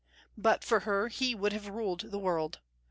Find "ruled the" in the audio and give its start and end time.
1.69-2.17